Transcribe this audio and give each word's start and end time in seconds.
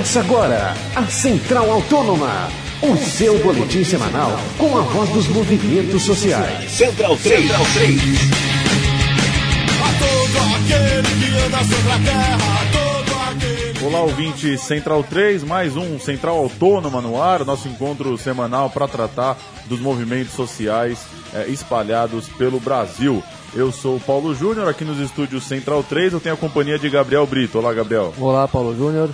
Começa 0.00 0.20
agora 0.20 0.74
a 0.96 1.06
Central 1.08 1.70
Autônoma, 1.70 2.48
o 2.80 2.96
seu 2.96 3.38
boletim 3.40 3.84
semanal 3.84 4.30
com 4.56 4.78
a 4.78 4.80
voz 4.80 5.10
dos 5.10 5.28
movimentos 5.28 6.02
sociais. 6.04 6.70
Central 6.70 7.18
3. 7.18 7.42
Central 7.42 7.66
3. 7.74 8.00
A 9.78 9.92
todo 9.98 10.38
aquele 10.56 11.20
que 11.20 11.38
anda 11.44 11.58
sobre 11.58 11.92
a 11.92 11.98
terra, 11.98 12.36
a 12.36 12.72
todo 12.72 13.14
aquele... 13.28 13.86
Olá, 13.86 14.00
ouvinte 14.00 14.56
Central 14.56 15.04
3, 15.04 15.44
mais 15.44 15.76
um 15.76 15.98
Central 15.98 16.38
Autônoma 16.38 17.02
no 17.02 17.22
ar, 17.22 17.44
nosso 17.44 17.68
encontro 17.68 18.16
semanal 18.16 18.70
para 18.70 18.88
tratar 18.88 19.36
dos 19.66 19.80
movimentos 19.80 20.32
sociais 20.32 20.98
eh, 21.34 21.44
espalhados 21.48 22.26
pelo 22.26 22.58
Brasil. 22.58 23.22
Eu 23.54 23.70
sou 23.70 23.96
o 23.96 24.00
Paulo 24.00 24.34
Júnior, 24.34 24.66
aqui 24.66 24.82
nos 24.82 24.98
estúdios 24.98 25.44
Central 25.44 25.82
3, 25.82 26.14
eu 26.14 26.20
tenho 26.20 26.36
a 26.36 26.38
companhia 26.38 26.78
de 26.78 26.88
Gabriel 26.88 27.26
Brito. 27.26 27.58
Olá, 27.58 27.74
Gabriel. 27.74 28.14
Olá, 28.18 28.48
Paulo 28.48 28.74
Júnior. 28.74 29.10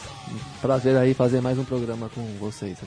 Prazer 0.61 0.97
aí 0.97 1.15
fazer 1.15 1.41
mais 1.41 1.59
um 1.59 1.65
programa 1.65 2.09
com 2.09 2.23
vocês. 2.39 2.79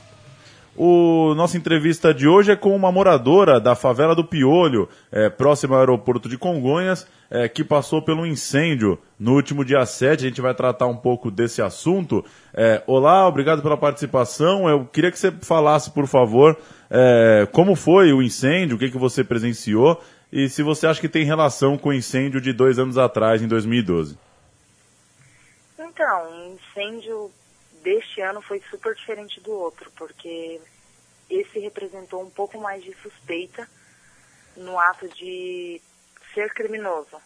O 0.75 1.34
nossa 1.35 1.57
entrevista 1.57 2.13
de 2.13 2.27
hoje 2.27 2.52
é 2.52 2.55
com 2.55 2.75
uma 2.75 2.91
moradora 2.91 3.59
da 3.59 3.75
favela 3.75 4.16
do 4.16 4.23
Piolho, 4.23 4.88
é, 5.11 5.30
próximo 5.30 5.73
ao 5.73 5.81
aeroporto 5.81 6.30
de 6.30 6.38
Congonhas, 6.38 7.05
é, 7.30 7.49
que 7.49 7.63
passou 7.63 8.02
pelo 8.02 8.25
incêndio 8.25 8.97
no 9.19 9.33
último 9.33 9.66
dia 9.66 9.86
7. 9.86 10.25
A 10.25 10.30
gente 10.30 10.41
vai 10.41 10.53
tratar 10.53 10.88
um 10.88 10.95
pouco 10.95 11.30
desse 11.30 11.61
assunto. 11.61 12.23
É, 12.53 12.81
olá, 12.88 13.28
obrigado 13.28 13.61
pela 13.61 13.75
participação. 13.75 14.69
Eu 14.69 14.85
queria 14.85 15.11
que 15.11 15.19
você 15.19 15.31
falasse, 15.41 15.91
por 15.91 16.08
favor, 16.08 16.58
é, 16.89 17.47
como 17.52 17.75
foi 17.75 18.13
o 18.13 18.22
incêndio, 18.22 18.78
o 18.78 18.80
que, 18.80 18.89
que 18.89 18.97
você 18.97 19.23
presenciou 19.23 20.02
e 20.31 20.47
se 20.47 20.61
você 20.61 20.88
acha 20.88 21.02
que 21.02 21.09
tem 21.09 21.25
relação 21.25 21.78
com 21.78 21.89
o 21.89 21.94
incêndio 21.94 22.39
de 22.39 22.53
dois 22.53 22.78
anos 22.78 22.97
atrás, 22.97 23.41
em 23.41 23.47
2012. 23.47 24.17
Então, 25.78 26.53
incêndio 26.53 27.31
deste 27.81 28.22
ano 28.22 28.41
foi 28.41 28.61
super 28.69 28.95
diferente 28.95 29.39
do 29.41 29.52
outro, 29.52 29.91
porque 29.91 30.61
esse 31.30 31.59
representou 31.59 32.22
um 32.22 32.30
pouco 32.30 32.59
mais 32.59 32.83
de 32.83 32.94
suspeita 33.02 33.69
no 34.55 34.77
ato 34.80 35.08
de 35.09 35.81
ser 36.33 36.53
criminoso. 36.53 37.22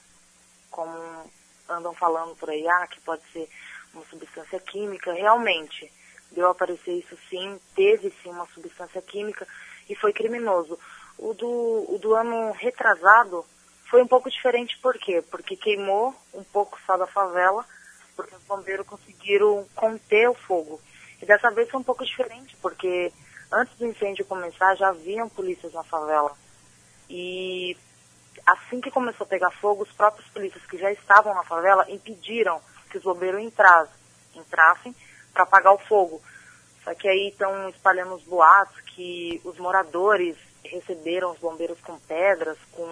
Como 0.70 0.92
andam 1.70 1.94
falando 1.94 2.36
por 2.36 2.50
aí, 2.50 2.68
ah, 2.68 2.88
que 2.88 3.00
pode 3.02 3.24
ser 3.32 3.48
uma 3.94 4.04
substância 4.06 4.60
química. 4.60 5.14
Realmente, 5.14 5.92
deu 6.32 6.48
a 6.48 6.52
aparecer 6.52 6.94
isso 6.94 7.18
sim, 7.30 7.60
teve 7.76 8.12
sim 8.22 8.30
uma 8.30 8.48
substância 8.48 9.02
química 9.02 9.48
e 9.90 9.96
foi 9.96 10.12
criminoso. 10.12 10.78
O 11.18 11.34
do, 11.34 11.86
o 11.90 12.00
do 12.00 12.16
ano 12.16 12.52
retrasado 12.52 13.46
foi 13.90 14.02
um 14.02 14.08
pouco 14.08 14.30
diferente, 14.30 14.78
por 14.80 14.98
quê? 14.98 15.24
Porque 15.30 15.56
queimou 15.56 16.16
um 16.34 16.44
pouco 16.44 16.80
só 16.86 16.98
da 16.98 17.06
favela, 17.06 17.64
porque 18.16 18.36
os 18.36 18.44
bombeiros 18.44 18.88
conseguiram 18.88 19.68
conter 19.76 20.30
o 20.30 20.34
fogo. 20.34 20.80
E 21.22 21.26
dessa 21.26 21.50
vez 21.52 21.70
foi 21.70 21.80
um 21.80 21.84
pouco 21.84 22.06
diferente, 22.06 22.56
porque 22.62 23.12
antes 23.52 23.76
do 23.78 23.86
incêndio 23.86 24.26
começar 24.26 24.76
já 24.76 24.90
haviam 24.90 25.30
polícias 25.30 25.74
na 25.74 25.84
favela. 25.84 26.32
E 27.10 27.78
assim 28.46 28.82
que 28.82 28.92
começou 28.92 29.26
a 29.26 29.30
pegar 29.30 29.52
fogo, 29.52 29.84
os 29.84 29.92
próprios 29.92 30.28
polícias 30.30 30.66
que 30.66 30.78
já 30.78 30.92
estavam 30.92 31.34
na 31.34 31.44
favela 31.44 31.90
impediram 31.90 32.62
que 32.90 32.98
os 32.98 33.04
bombeiros 33.04 33.42
entrassem, 33.42 33.94
entrassem 34.36 34.96
para 35.34 35.44
apagar 35.44 35.74
o 35.74 35.80
fogo. 35.80 36.22
Só 36.84 36.94
que 36.94 37.08
aí 37.08 37.30
estão 37.30 37.70
espalhando 37.70 38.16
os 38.16 38.24
boatos 38.24 38.80
que 38.96 39.42
os 39.44 39.58
moradores 39.58 40.36
receberam 40.64 41.32
os 41.32 41.40
bombeiros 41.40 41.80
com 41.82 41.98
pedras, 42.00 42.58
com 42.72 42.88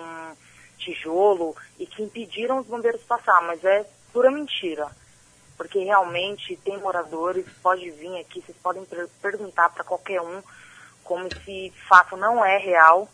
tijolo 0.77 1.55
e 1.77 1.85
que 1.85 2.01
impediram 2.01 2.59
os 2.59 2.65
bombeiros 2.65 3.03
passar, 3.03 3.41
mas 3.41 3.63
é 3.63 3.85
pura 4.11 4.31
mentira. 4.31 4.89
Porque 5.61 5.77
realmente 5.77 6.57
tem 6.65 6.75
moradores, 6.79 7.45
pode 7.61 7.87
vir 7.91 8.19
aqui, 8.19 8.41
vocês 8.41 8.57
podem 8.63 8.83
per 8.83 9.07
perguntar 9.21 9.69
para 9.69 9.83
qualquer 9.83 10.19
um 10.19 10.41
como 11.03 11.27
esse 11.27 11.71
fato 11.87 12.17
não 12.17 12.43
é 12.43 12.57
real, 12.57 13.07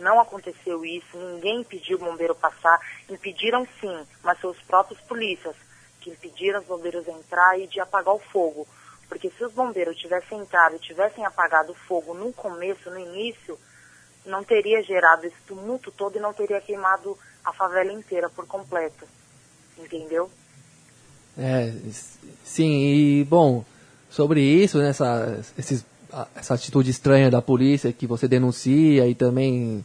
não 0.00 0.20
aconteceu 0.20 0.84
isso, 0.84 1.16
ninguém 1.16 1.60
impediu 1.60 1.96
o 1.96 2.00
bombeiro 2.00 2.34
passar, 2.34 2.76
impediram 3.08 3.64
sim, 3.80 4.04
mas 4.20 4.42
os 4.42 4.60
próprios 4.62 5.00
polícias 5.02 5.54
que 6.00 6.10
impediram 6.10 6.58
os 6.58 6.66
bombeiros 6.66 7.06
entrar 7.06 7.56
e 7.60 7.68
de 7.68 7.78
apagar 7.78 8.16
o 8.16 8.18
fogo. 8.18 8.66
Porque 9.08 9.30
se 9.30 9.44
os 9.44 9.52
bombeiros 9.52 9.96
tivessem 9.96 10.40
entrado 10.40 10.74
e 10.74 10.80
tivessem 10.80 11.24
apagado 11.24 11.70
o 11.70 11.86
fogo 11.86 12.14
no 12.14 12.32
começo, 12.32 12.90
no 12.90 12.98
início, 12.98 13.56
não 14.26 14.42
teria 14.42 14.82
gerado 14.82 15.24
esse 15.24 15.40
tumulto 15.46 15.92
todo 15.92 16.16
e 16.16 16.20
não 16.20 16.32
teria 16.32 16.60
queimado 16.60 17.16
a 17.44 17.52
favela 17.52 17.92
inteira 17.92 18.28
por 18.28 18.44
completo. 18.44 19.06
Entendeu? 19.78 20.28
É, 21.36 21.72
sim, 22.44 23.20
e 23.20 23.24
bom, 23.24 23.64
sobre 24.10 24.42
isso, 24.42 24.78
né, 24.78 24.90
essa, 24.90 25.40
esses, 25.58 25.84
essa 26.36 26.54
atitude 26.54 26.90
estranha 26.90 27.30
da 27.30 27.40
polícia 27.40 27.92
que 27.92 28.06
você 28.06 28.28
denuncia 28.28 29.06
e 29.06 29.14
também 29.14 29.84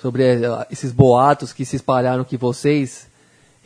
sobre 0.00 0.22
é, 0.22 0.66
esses 0.70 0.92
boatos 0.92 1.52
que 1.52 1.64
se 1.64 1.76
espalharam 1.76 2.24
que 2.24 2.36
vocês 2.36 3.06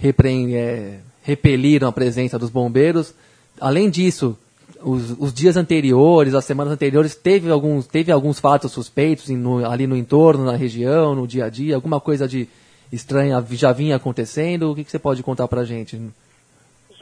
é, 0.03 0.99
repeliram 1.23 1.89
a 1.89 1.93
presença 1.93 2.39
dos 2.39 2.51
bombeiros. 2.51 3.15
Além 3.61 3.91
disso, 3.91 4.37
os, 4.83 5.15
os, 5.19 5.33
dias 5.33 5.57
anteriores, 5.57 6.35
as 6.35 6.45
semanas 6.45 6.73
anteriores, 6.73 7.15
teve 7.15 7.51
alguns, 7.51 7.87
teve 7.87 8.13
alguns 8.13 8.39
fatos 8.39 8.73
suspeitos 8.73 9.29
no, 9.29 9.65
ali 9.65 9.87
no 9.87 9.97
entorno, 9.97 10.45
na 10.45 10.57
região, 10.57 11.15
no 11.15 11.27
dia 11.27 11.47
a 11.47 11.51
dia, 11.51 11.75
alguma 11.75 12.01
coisa 12.01 12.29
de 12.29 12.49
estranha 12.93 13.45
já 13.51 13.73
vinha 13.73 13.97
acontecendo? 13.97 14.71
O 14.71 14.75
que, 14.75 14.85
que 14.85 14.91
você 14.91 14.99
pode 14.99 15.23
contar 15.23 15.49
pra 15.49 15.65
gente? 15.65 16.01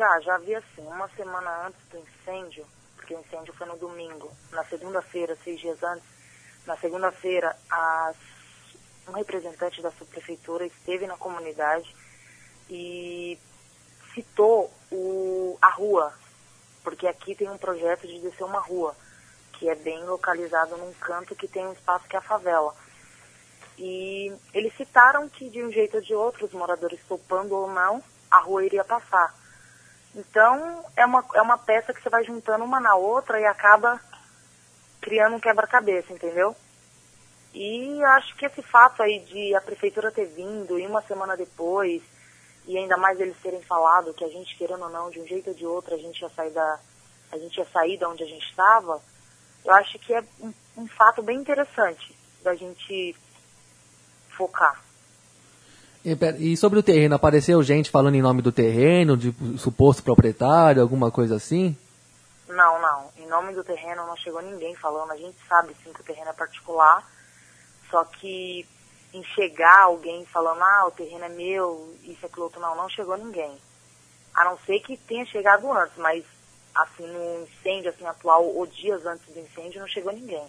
Já, 0.04 0.20
já 0.20 0.34
havia 0.34 0.58
assim, 0.58 0.86
uma 0.86 1.08
semana 1.16 1.66
antes 1.66 1.80
do 1.90 1.96
incêndio, 1.96 2.66
porque 2.94 3.14
o 3.14 3.20
incêndio 3.20 3.54
foi 3.54 3.66
no 3.66 3.78
domingo, 3.78 4.30
na 4.50 4.62
segunda-feira, 4.64 5.34
seis 5.42 5.58
dias 5.58 5.82
antes, 5.82 6.04
na 6.66 6.76
segunda-feira, 6.76 7.56
um 9.08 9.12
representante 9.12 9.80
da 9.80 9.90
subprefeitura 9.92 10.66
esteve 10.66 11.06
na 11.06 11.16
comunidade 11.16 11.96
e 12.68 13.38
citou 14.12 14.70
o, 14.92 15.56
a 15.62 15.70
rua 15.70 16.12
porque 16.82 17.06
aqui 17.06 17.34
tem 17.34 17.48
um 17.48 17.56
projeto 17.56 18.06
de 18.06 18.20
descer 18.20 18.44
uma 18.44 18.60
rua, 18.60 18.94
que 19.54 19.70
é 19.70 19.74
bem 19.74 20.04
localizado 20.04 20.76
num 20.76 20.92
canto 21.00 21.34
que 21.34 21.48
tem 21.48 21.66
um 21.66 21.72
espaço 21.72 22.06
que 22.06 22.14
é 22.14 22.18
a 22.18 22.22
favela. 22.22 22.74
E 23.78 24.30
eles 24.52 24.76
citaram 24.76 25.30
que 25.30 25.48
de 25.48 25.64
um 25.64 25.72
jeito 25.72 25.96
ou 25.96 26.02
de 26.02 26.14
outro, 26.14 26.44
os 26.44 26.52
moradores 26.52 27.00
topando 27.08 27.52
ou 27.52 27.70
não, 27.72 28.02
a 28.30 28.40
rua 28.40 28.66
iria 28.66 28.84
passar. 28.84 29.34
Então, 30.14 30.84
é 30.96 31.04
uma, 31.04 31.24
é 31.34 31.42
uma 31.42 31.58
peça 31.58 31.92
que 31.92 32.00
você 32.00 32.08
vai 32.08 32.24
juntando 32.24 32.64
uma 32.64 32.80
na 32.80 32.94
outra 32.94 33.40
e 33.40 33.44
acaba 33.44 34.00
criando 35.00 35.36
um 35.36 35.40
quebra-cabeça, 35.40 36.12
entendeu? 36.12 36.54
E 37.52 38.02
acho 38.04 38.34
que 38.36 38.46
esse 38.46 38.62
fato 38.62 39.02
aí 39.02 39.20
de 39.20 39.54
a 39.54 39.60
prefeitura 39.60 40.10
ter 40.10 40.26
vindo 40.26 40.78
e 40.78 40.86
uma 40.86 41.02
semana 41.02 41.36
depois 41.36 42.02
e 42.66 42.78
ainda 42.78 42.96
mais 42.96 43.20
eles 43.20 43.36
terem 43.42 43.62
falado 43.62 44.14
que 44.14 44.24
a 44.24 44.28
gente, 44.28 44.56
querendo 44.56 44.84
ou 44.84 44.90
não, 44.90 45.10
de 45.10 45.20
um 45.20 45.26
jeito 45.26 45.50
ou 45.50 45.54
de 45.54 45.66
outro, 45.66 45.94
a 45.94 45.98
gente 45.98 46.20
ia 46.20 46.28
sair 46.30 46.50
da, 46.50 46.80
a 47.30 47.38
gente 47.38 47.56
ia 47.58 47.66
sair 47.66 47.98
da 47.98 48.08
onde 48.08 48.22
a 48.22 48.26
gente 48.26 48.44
estava, 48.48 49.00
eu 49.64 49.72
acho 49.74 49.98
que 49.98 50.14
é 50.14 50.24
um, 50.40 50.52
um 50.76 50.86
fato 50.88 51.22
bem 51.22 51.38
interessante 51.38 52.16
da 52.42 52.54
gente 52.54 53.14
focar. 54.30 54.82
E 56.04 56.54
sobre 56.56 56.78
o 56.78 56.82
terreno, 56.82 57.14
apareceu 57.14 57.62
gente 57.62 57.90
falando 57.90 58.14
em 58.14 58.20
nome 58.22 58.42
do 58.42 58.52
terreno, 58.52 59.16
de 59.16 59.34
suposto 59.58 60.02
proprietário, 60.02 60.82
alguma 60.82 61.10
coisa 61.10 61.36
assim? 61.36 61.74
Não, 62.46 62.80
não. 62.80 63.10
Em 63.16 63.26
nome 63.26 63.54
do 63.54 63.64
terreno 63.64 64.06
não 64.06 64.16
chegou 64.18 64.42
ninguém 64.42 64.74
falando. 64.76 65.12
A 65.12 65.16
gente 65.16 65.36
sabe 65.48 65.74
sim 65.82 65.92
que 65.92 66.02
o 66.02 66.04
terreno 66.04 66.28
é 66.28 66.34
particular, 66.34 67.02
só 67.90 68.04
que 68.04 68.66
em 69.14 69.24
chegar 69.24 69.84
alguém 69.84 70.26
falando, 70.26 70.62
ah, 70.62 70.86
o 70.88 70.90
terreno 70.90 71.24
é 71.24 71.28
meu, 71.30 71.94
isso, 72.02 72.26
aquilo, 72.26 72.44
outro, 72.44 72.60
não, 72.60 72.76
não 72.76 72.88
chegou 72.90 73.16
ninguém. 73.16 73.56
A 74.34 74.44
não 74.44 74.58
ser 74.66 74.80
que 74.80 74.96
tenha 74.96 75.24
chegado 75.24 75.72
antes, 75.72 75.96
mas 75.96 76.24
assim, 76.74 77.06
no 77.06 77.44
incêndio 77.44 77.90
assim, 77.90 78.04
atual, 78.04 78.44
ou 78.44 78.66
dias 78.66 79.06
antes 79.06 79.24
do 79.32 79.40
incêndio, 79.40 79.80
não 79.80 79.88
chegou 79.88 80.12
ninguém. 80.12 80.44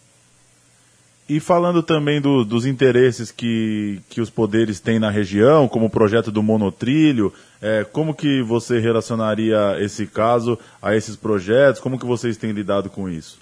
E 1.27 1.39
falando 1.39 1.81
também 1.81 2.21
do, 2.21 2.45
dos 2.45 2.67
interesses 2.67 3.31
que, 3.31 3.99
que 4.09 4.21
os 4.21 4.29
poderes 4.29 4.79
têm 4.79 4.99
na 4.99 5.09
região, 5.09 5.67
como 5.67 5.87
o 5.87 5.89
projeto 5.89 6.31
do 6.31 6.43
monotrilho, 6.43 7.33
é, 7.59 7.83
como 7.83 8.13
que 8.13 8.43
você 8.43 8.79
relacionaria 8.79 9.75
esse 9.79 10.05
caso 10.05 10.59
a 10.79 10.95
esses 10.95 11.15
projetos? 11.15 11.81
Como 11.81 11.97
que 11.97 12.05
vocês 12.05 12.37
têm 12.37 12.51
lidado 12.51 12.91
com 12.91 13.09
isso? 13.09 13.39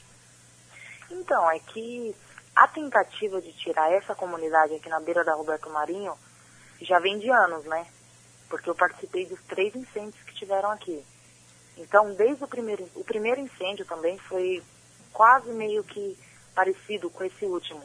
Então, 1.11 1.51
é 1.51 1.59
que 1.59 2.15
a 2.55 2.67
tentativa 2.69 3.41
de 3.41 3.51
tirar 3.51 3.91
essa 3.91 4.15
comunidade 4.15 4.75
aqui 4.75 4.87
na 4.87 5.01
beira 5.01 5.25
da 5.25 5.33
Roberto 5.33 5.69
Marinho 5.69 6.13
já 6.81 6.99
vem 6.99 7.19
de 7.19 7.29
anos, 7.29 7.65
né? 7.65 7.85
Porque 8.49 8.69
eu 8.69 8.75
participei 8.75 9.25
dos 9.25 9.41
três 9.41 9.75
incêndios 9.75 10.21
que 10.25 10.35
tiveram 10.35 10.71
aqui. 10.71 11.03
Então, 11.77 12.13
desde 12.13 12.43
o 12.45 12.47
primeiro, 12.47 12.87
o 12.95 13.03
primeiro 13.03 13.41
incêndio 13.41 13.85
também 13.85 14.17
foi 14.19 14.63
quase 15.11 15.51
meio 15.51 15.83
que 15.83 16.17
parecido 16.53 17.09
com 17.09 17.23
esse 17.23 17.45
último. 17.45 17.83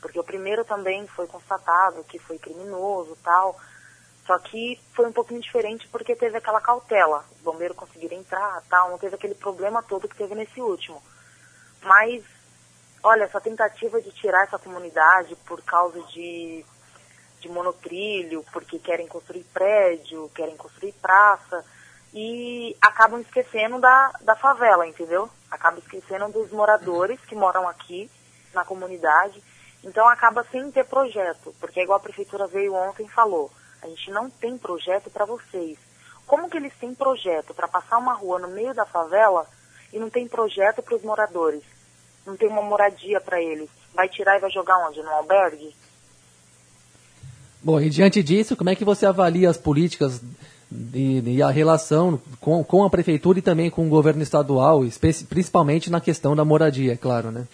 Porque 0.00 0.18
o 0.18 0.24
primeiro 0.24 0.64
também 0.64 1.06
foi 1.08 1.26
constatado 1.26 2.04
que 2.04 2.18
foi 2.18 2.38
criminoso 2.38 3.16
tal. 3.22 3.58
Só 4.26 4.38
que 4.38 4.80
foi 4.94 5.06
um 5.06 5.12
pouquinho 5.12 5.40
diferente 5.40 5.88
porque 5.88 6.16
teve 6.16 6.38
aquela 6.38 6.60
cautela. 6.60 7.24
Os 7.36 7.40
bombeiros 7.42 7.76
conseguiram 7.76 8.16
entrar, 8.16 8.62
tal, 8.68 8.90
não 8.90 8.98
teve 8.98 9.14
aquele 9.14 9.34
problema 9.34 9.82
todo 9.82 10.08
que 10.08 10.16
teve 10.16 10.34
nesse 10.34 10.60
último. 10.60 11.02
Mas, 11.82 12.24
olha, 13.02 13.24
essa 13.24 13.40
tentativa 13.40 14.00
de 14.00 14.10
tirar 14.12 14.44
essa 14.44 14.58
comunidade 14.58 15.36
por 15.46 15.62
causa 15.62 16.00
de, 16.04 16.64
de 17.40 17.48
monotrilho, 17.48 18.44
porque 18.52 18.78
querem 18.78 19.06
construir 19.06 19.44
prédio, 19.52 20.30
querem 20.34 20.56
construir 20.56 20.92
praça, 20.94 21.62
e 22.14 22.76
acabam 22.80 23.20
esquecendo 23.20 23.80
da, 23.80 24.12
da 24.22 24.36
favela, 24.36 24.86
entendeu? 24.86 25.28
Acabam 25.54 25.78
esquecendo 25.78 26.32
dos 26.32 26.50
moradores 26.50 27.20
que 27.20 27.34
moram 27.34 27.68
aqui 27.68 28.10
na 28.52 28.64
comunidade. 28.64 29.42
Então 29.84 30.08
acaba 30.08 30.44
sem 30.50 30.70
ter 30.72 30.84
projeto, 30.84 31.54
porque 31.60 31.80
igual 31.80 31.98
a 31.98 32.02
prefeitura 32.02 32.46
veio 32.46 32.74
ontem 32.74 33.06
e 33.06 33.10
falou, 33.10 33.50
a 33.82 33.86
gente 33.86 34.10
não 34.10 34.28
tem 34.28 34.58
projeto 34.58 35.10
para 35.10 35.24
vocês. 35.24 35.78
Como 36.26 36.48
que 36.48 36.56
eles 36.56 36.72
têm 36.80 36.94
projeto 36.94 37.54
para 37.54 37.68
passar 37.68 37.98
uma 37.98 38.14
rua 38.14 38.38
no 38.38 38.48
meio 38.48 38.74
da 38.74 38.84
favela 38.84 39.46
e 39.92 39.98
não 39.98 40.10
tem 40.10 40.26
projeto 40.26 40.82
para 40.82 40.96
os 40.96 41.02
moradores? 41.02 41.62
Não 42.26 42.36
tem 42.36 42.48
uma 42.48 42.62
moradia 42.62 43.20
para 43.20 43.40
eles? 43.40 43.68
Vai 43.94 44.08
tirar 44.08 44.36
e 44.36 44.40
vai 44.40 44.50
jogar 44.50 44.88
onde? 44.88 45.02
No 45.02 45.10
albergue? 45.10 45.76
Bom, 47.62 47.80
e 47.80 47.88
diante 47.88 48.22
disso, 48.22 48.56
como 48.56 48.70
é 48.70 48.74
que 48.74 48.84
você 48.84 49.06
avalia 49.06 49.48
as 49.48 49.56
políticas 49.56 50.20
e, 50.92 51.22
e 51.36 51.42
a 51.42 51.50
relação 51.50 52.20
com, 52.40 52.64
com 52.64 52.84
a 52.84 52.90
prefeitura 52.90 53.38
e 53.38 53.42
também 53.42 53.70
com 53.70 53.86
o 53.86 53.90
governo 53.90 54.22
estadual, 54.22 54.80
principalmente 55.28 55.90
na 55.90 56.00
questão 56.00 56.34
da 56.34 56.44
moradia, 56.44 56.92
é 56.92 56.96
claro, 56.96 57.30
né? 57.30 57.46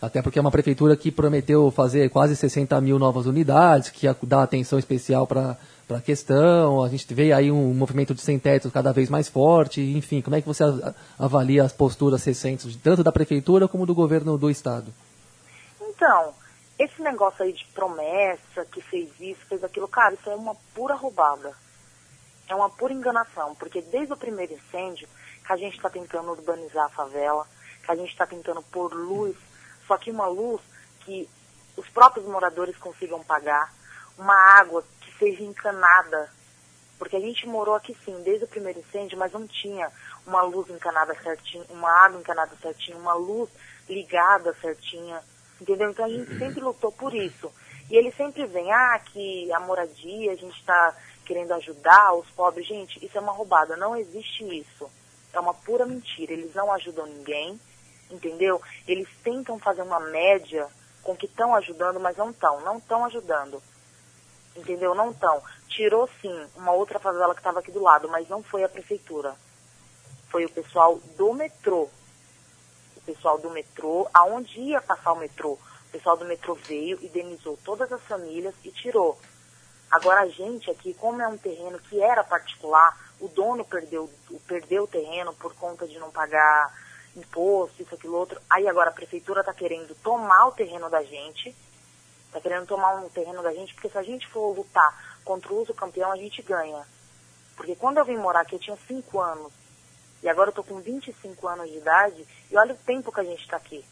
Até 0.00 0.20
porque 0.20 0.38
é 0.38 0.42
uma 0.42 0.50
prefeitura 0.50 0.96
que 0.96 1.10
prometeu 1.10 1.70
fazer 1.70 2.10
quase 2.10 2.36
60 2.36 2.78
mil 2.80 2.98
novas 2.98 3.26
unidades, 3.26 3.90
que 3.90 4.06
ia 4.06 4.16
dar 4.22 4.42
atenção 4.42 4.78
especial 4.78 5.26
para 5.26 5.56
a 5.88 6.00
questão. 6.00 6.84
A 6.84 6.88
gente 6.88 7.12
vê 7.14 7.32
aí 7.32 7.50
um 7.50 7.72
movimento 7.72 8.14
de 8.14 8.20
sem-teto 8.20 8.70
cada 8.70 8.92
vez 8.92 9.08
mais 9.08 9.28
forte. 9.28 9.80
Enfim, 9.80 10.20
como 10.20 10.36
é 10.36 10.40
que 10.42 10.46
você 10.46 10.64
avalia 11.18 11.64
as 11.64 11.72
posturas 11.72 12.22
recentes, 12.24 12.76
tanto 12.76 13.02
da 13.02 13.10
prefeitura 13.10 13.66
como 13.66 13.86
do 13.86 13.94
governo 13.94 14.36
do 14.36 14.50
estado? 14.50 14.92
Então, 15.80 16.34
esse 16.78 17.00
negócio 17.00 17.42
aí 17.42 17.54
de 17.54 17.64
promessa, 17.74 18.66
que 18.70 18.82
fez 18.82 19.08
isso, 19.18 19.40
fez 19.48 19.64
aquilo, 19.64 19.88
cara, 19.88 20.14
isso 20.14 20.28
é 20.28 20.34
uma 20.34 20.54
pura 20.74 20.94
roubada. 20.94 21.54
É 22.48 22.54
uma 22.54 22.70
pura 22.70 22.92
enganação, 22.92 23.54
porque 23.56 23.82
desde 23.82 24.12
o 24.12 24.16
primeiro 24.16 24.54
incêndio 24.54 25.08
que 25.44 25.52
a 25.52 25.56
gente 25.56 25.76
está 25.76 25.90
tentando 25.90 26.30
urbanizar 26.30 26.86
a 26.86 26.90
favela, 26.90 27.46
que 27.84 27.90
a 27.90 27.96
gente 27.96 28.10
está 28.10 28.26
tentando 28.26 28.62
pôr 28.62 28.92
luz, 28.92 29.36
só 29.86 29.96
que 29.96 30.10
uma 30.10 30.26
luz 30.26 30.60
que 31.00 31.28
os 31.76 31.88
próprios 31.88 32.26
moradores 32.26 32.76
consigam 32.76 33.22
pagar, 33.22 33.72
uma 34.18 34.34
água 34.34 34.82
que 35.00 35.18
seja 35.18 35.42
encanada, 35.42 36.30
porque 36.98 37.16
a 37.16 37.20
gente 37.20 37.46
morou 37.46 37.74
aqui 37.74 37.96
sim, 38.04 38.22
desde 38.22 38.44
o 38.44 38.48
primeiro 38.48 38.80
incêndio, 38.80 39.18
mas 39.18 39.32
não 39.32 39.46
tinha 39.46 39.90
uma 40.26 40.42
luz 40.42 40.68
encanada 40.70 41.14
certinho, 41.22 41.64
uma 41.68 41.90
água 42.04 42.18
encanada 42.18 42.56
certinho, 42.60 42.98
uma 42.98 43.14
luz 43.14 43.50
ligada 43.88 44.54
certinha, 44.54 45.22
entendeu? 45.60 45.90
Então 45.90 46.04
a 46.04 46.08
gente 46.08 46.38
sempre 46.38 46.60
lutou 46.60 46.90
por 46.90 47.14
isso. 47.14 47.52
E 47.90 47.96
ele 47.96 48.10
sempre 48.12 48.46
vem, 48.46 48.72
ah, 48.72 48.98
que 48.98 49.52
a 49.52 49.60
moradia, 49.60 50.32
a 50.32 50.36
gente 50.36 50.58
está 50.58 50.96
querendo 51.26 51.52
ajudar 51.54 52.14
os 52.14 52.28
pobres. 52.30 52.66
Gente, 52.66 53.04
isso 53.04 53.18
é 53.18 53.20
uma 53.20 53.32
roubada, 53.32 53.76
não 53.76 53.96
existe 53.96 54.44
isso. 54.44 54.88
É 55.32 55.40
uma 55.40 55.52
pura 55.52 55.84
mentira, 55.84 56.32
eles 56.32 56.54
não 56.54 56.72
ajudam 56.72 57.06
ninguém, 57.06 57.60
entendeu? 58.10 58.62
Eles 58.86 59.08
tentam 59.22 59.58
fazer 59.58 59.82
uma 59.82 60.00
média 60.00 60.66
com 61.02 61.14
que 61.14 61.26
estão 61.26 61.54
ajudando, 61.54 62.00
mas 62.00 62.16
não 62.16 62.30
estão, 62.30 62.60
não 62.62 62.78
estão 62.78 63.04
ajudando. 63.04 63.62
Entendeu? 64.56 64.94
Não 64.94 65.10
estão. 65.10 65.42
Tirou 65.68 66.08
sim 66.22 66.46
uma 66.56 66.72
outra 66.72 66.98
favela 66.98 67.34
que 67.34 67.40
estava 67.40 67.58
aqui 67.58 67.70
do 67.70 67.82
lado, 67.82 68.08
mas 68.08 68.28
não 68.28 68.42
foi 68.42 68.64
a 68.64 68.68
prefeitura. 68.68 69.36
Foi 70.30 70.44
o 70.44 70.50
pessoal 70.50 70.98
do 71.16 71.34
metrô. 71.34 71.88
O 72.96 73.00
pessoal 73.04 73.38
do 73.38 73.50
metrô, 73.50 74.08
aonde 74.14 74.58
ia 74.58 74.80
passar 74.80 75.12
o 75.12 75.18
metrô. 75.18 75.52
O 75.52 75.92
pessoal 75.92 76.16
do 76.16 76.24
metrô 76.24 76.54
veio, 76.54 76.98
indenizou 77.04 77.58
todas 77.62 77.92
as 77.92 78.02
famílias 78.02 78.54
e 78.64 78.70
tirou. 78.70 79.18
Agora 79.96 80.20
a 80.20 80.28
gente 80.28 80.70
aqui, 80.70 80.92
como 80.92 81.22
é 81.22 81.26
um 81.26 81.38
terreno 81.38 81.78
que 81.78 82.02
era 82.02 82.22
particular, 82.22 82.94
o 83.18 83.28
dono 83.28 83.64
perdeu, 83.64 84.10
perdeu 84.46 84.82
o 84.82 84.86
terreno 84.86 85.32
por 85.32 85.54
conta 85.54 85.88
de 85.88 85.98
não 85.98 86.10
pagar 86.10 86.70
imposto, 87.16 87.80
isso, 87.80 87.94
aquilo, 87.94 88.14
outro. 88.14 88.38
Aí 88.50 88.68
agora 88.68 88.90
a 88.90 88.92
prefeitura 88.92 89.40
está 89.40 89.54
querendo 89.54 89.94
tomar 90.02 90.48
o 90.48 90.52
terreno 90.52 90.90
da 90.90 91.02
gente, 91.02 91.56
está 92.26 92.38
querendo 92.42 92.66
tomar 92.66 92.96
um 92.96 93.08
terreno 93.08 93.42
da 93.42 93.54
gente, 93.54 93.72
porque 93.72 93.88
se 93.88 93.96
a 93.96 94.02
gente 94.02 94.28
for 94.28 94.54
lutar 94.54 95.18
contra 95.24 95.50
o 95.50 95.62
uso 95.62 95.72
campeão, 95.72 96.12
a 96.12 96.16
gente 96.16 96.42
ganha. 96.42 96.86
Porque 97.56 97.74
quando 97.74 97.96
eu 97.96 98.04
vim 98.04 98.18
morar 98.18 98.40
aqui, 98.40 98.56
eu 98.56 98.60
tinha 98.60 98.76
5 98.86 99.18
anos. 99.18 99.50
E 100.22 100.28
agora 100.28 100.50
eu 100.50 100.54
tô 100.54 100.62
com 100.62 100.78
25 100.78 101.48
anos 101.48 101.70
de 101.70 101.78
idade, 101.78 102.28
e 102.50 102.56
olha 102.58 102.74
o 102.74 102.84
tempo 102.84 103.10
que 103.10 103.20
a 103.20 103.24
gente 103.24 103.40
está 103.40 103.56
aqui. 103.56 103.82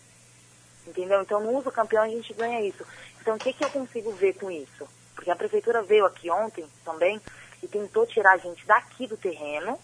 Entendeu? 0.86 1.22
Então 1.22 1.40
no 1.40 1.56
uso 1.56 1.72
campeão 1.72 2.02
a 2.02 2.08
gente 2.08 2.34
ganha 2.34 2.60
isso. 2.60 2.84
Então 3.22 3.36
o 3.36 3.38
que, 3.38 3.54
que 3.54 3.64
eu 3.64 3.70
consigo 3.70 4.12
ver 4.12 4.34
com 4.34 4.50
isso? 4.50 4.86
Porque 5.14 5.30
a 5.30 5.36
prefeitura 5.36 5.82
veio 5.82 6.06
aqui 6.06 6.30
ontem 6.30 6.66
também 6.84 7.20
e 7.62 7.68
tentou 7.68 8.06
tirar 8.06 8.32
a 8.32 8.38
gente 8.38 8.66
daqui 8.66 9.06
do 9.06 9.16
terreno, 9.16 9.78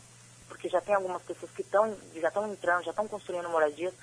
porque 0.48 0.68
já 0.68 0.80
tem 0.80 0.94
algumas 0.94 1.22
pessoas 1.22 1.50
que 1.52 1.62
estão 1.62 1.96
já 2.14 2.28
estão 2.28 2.52
entrando, 2.52 2.84
já 2.84 2.90
estão 2.90 3.08
construindo 3.08 3.48
moradias, 3.48 3.94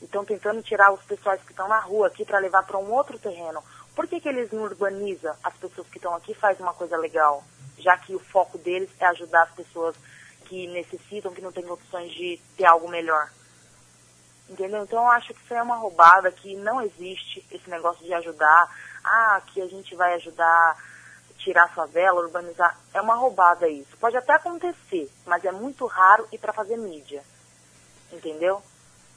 e 0.00 0.04
estão 0.04 0.24
tentando 0.24 0.62
tirar 0.62 0.92
os 0.92 1.02
pessoais 1.02 1.42
que 1.42 1.50
estão 1.50 1.68
na 1.68 1.80
rua 1.80 2.06
aqui 2.06 2.24
para 2.24 2.38
levar 2.38 2.62
para 2.64 2.78
um 2.78 2.92
outro 2.92 3.18
terreno. 3.18 3.62
Por 3.94 4.06
que, 4.06 4.20
que 4.20 4.28
eles 4.28 4.50
não 4.52 4.62
urbanizam 4.62 5.34
as 5.42 5.56
pessoas 5.56 5.88
que 5.88 5.98
estão 5.98 6.14
aqui 6.14 6.32
e 6.32 6.36
faz 6.36 6.58
uma 6.60 6.72
coisa 6.72 6.96
legal? 6.96 7.42
Já 7.78 7.96
que 7.98 8.14
o 8.14 8.20
foco 8.20 8.56
deles 8.56 8.88
é 9.00 9.06
ajudar 9.06 9.42
as 9.42 9.50
pessoas 9.50 9.96
que 10.44 10.66
necessitam, 10.68 11.34
que 11.34 11.42
não 11.42 11.52
têm 11.52 11.68
opções 11.68 12.12
de 12.12 12.40
ter 12.56 12.64
algo 12.64 12.88
melhor. 12.88 13.28
Entendeu? 14.48 14.82
Então 14.82 15.02
eu 15.02 15.10
acho 15.10 15.34
que 15.34 15.42
isso 15.42 15.52
é 15.52 15.62
uma 15.62 15.76
roubada, 15.76 16.32
que 16.32 16.56
não 16.56 16.80
existe 16.80 17.44
esse 17.50 17.68
negócio 17.68 18.04
de 18.04 18.14
ajudar. 18.14 18.74
Ah, 19.08 19.42
que 19.46 19.60
a 19.60 19.66
gente 19.66 19.94
vai 19.96 20.14
ajudar 20.14 20.76
tirar 21.38 21.64
a 21.64 21.68
favela, 21.68 22.20
urbanizar. 22.20 22.76
É 22.92 23.00
uma 23.00 23.14
roubada 23.14 23.68
isso. 23.68 23.96
Pode 23.98 24.16
até 24.16 24.34
acontecer, 24.34 25.10
mas 25.26 25.44
é 25.44 25.52
muito 25.52 25.86
raro 25.86 26.26
e 26.30 26.36
para 26.36 26.52
fazer 26.52 26.76
mídia. 26.76 27.22
Entendeu? 28.12 28.60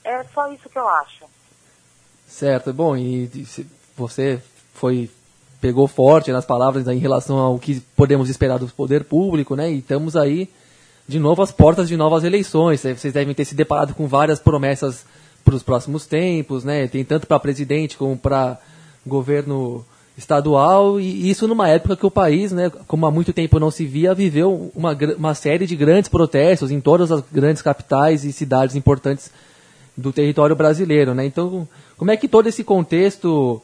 É 0.04 0.24
só 0.26 0.52
isso 0.52 0.70
que 0.70 0.78
eu 0.78 0.88
acho. 0.88 1.26
Certo, 2.28 2.72
bom, 2.72 2.96
e 2.96 3.30
você 3.96 4.42
foi 4.74 5.12
pegou 5.60 5.88
forte 5.88 6.32
nas 6.32 6.44
palavras 6.44 6.88
em 6.88 6.98
relação 6.98 7.38
ao 7.38 7.60
que 7.60 7.80
podemos 7.96 8.30
esperar 8.30 8.58
do 8.58 8.68
poder 8.68 9.04
público, 9.04 9.56
né? 9.56 9.72
E 9.72 9.78
estamos 9.78 10.16
aí 10.16 10.50
de 11.08 11.20
novo 11.20 11.44
às 11.44 11.52
portas 11.52 11.88
de 11.88 11.96
novas 11.96 12.24
eleições. 12.24 12.82
Vocês 12.82 13.14
devem 13.14 13.36
ter 13.36 13.46
se 13.46 13.54
deparado 13.54 13.94
com 13.94 14.08
várias 14.08 14.40
promessas 14.40 15.06
para 15.44 15.54
os 15.54 15.62
próximos 15.62 16.08
tempos, 16.08 16.64
né? 16.64 16.88
Tem 16.88 17.04
tanto 17.04 17.28
para 17.28 17.40
presidente 17.40 17.96
como 17.96 18.18
para 18.18 18.58
governo 19.06 19.86
estadual 20.18 21.00
e 21.00 21.30
isso 21.30 21.48
numa 21.48 21.68
época 21.70 21.96
que 21.96 22.06
o 22.06 22.12
país, 22.12 22.52
né, 22.52 22.70
como 22.88 23.06
há 23.06 23.12
muito 23.12 23.34
tempo 23.34 23.60
não 23.60 23.72
se 23.72 23.86
via, 23.86 24.14
viveu 24.14 24.72
uma, 24.76 24.98
uma 25.18 25.34
série 25.34 25.66
de 25.66 25.76
grandes 25.76 26.10
protestos 26.10 26.70
em 26.72 26.80
todas 26.80 27.12
as 27.12 27.24
grandes 27.32 27.62
capitais 27.62 28.24
e 28.24 28.32
cidades 28.32 28.76
importantes 28.76 29.32
do 29.96 30.12
território 30.12 30.56
brasileiro, 30.56 31.14
né? 31.14 31.26
Então, 31.26 31.68
como 31.98 32.12
é 32.12 32.18
que 32.18 32.28
todo 32.28 32.48
esse 32.48 32.64
contexto 32.64 33.62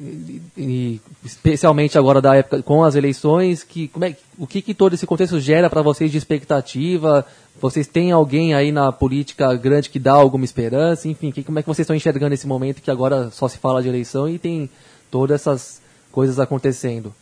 e, 0.00 0.42
e 0.56 1.00
especialmente 1.22 1.98
agora 1.98 2.20
da 2.20 2.34
época 2.34 2.62
com 2.62 2.82
as 2.82 2.94
eleições, 2.94 3.62
que 3.62 3.88
como 3.88 4.04
é, 4.04 4.16
o 4.38 4.46
que, 4.46 4.62
que 4.62 4.74
todo 4.74 4.94
esse 4.94 5.06
contexto 5.06 5.38
gera 5.38 5.68
para 5.68 5.82
vocês 5.82 6.10
de 6.10 6.18
expectativa? 6.18 7.26
Vocês 7.60 7.86
têm 7.86 8.10
alguém 8.10 8.54
aí 8.54 8.72
na 8.72 8.90
política 8.90 9.54
grande 9.54 9.90
que 9.90 9.98
dá 9.98 10.12
alguma 10.12 10.44
esperança? 10.44 11.06
Enfim, 11.08 11.30
que, 11.30 11.44
como 11.44 11.58
é 11.58 11.62
que 11.62 11.68
vocês 11.68 11.84
estão 11.84 11.94
enxergando 11.94 12.34
esse 12.34 12.46
momento 12.46 12.82
que 12.82 12.90
agora 12.90 13.30
só 13.30 13.46
se 13.46 13.58
fala 13.58 13.82
de 13.82 13.88
eleição 13.88 14.28
e 14.28 14.38
tem 14.38 14.68
todas 15.10 15.40
essas 15.40 15.82
coisas 16.10 16.40
acontecendo? 16.40 17.14